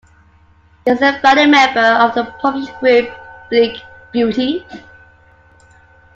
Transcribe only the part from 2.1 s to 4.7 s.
the publishing group Bleak Beauty.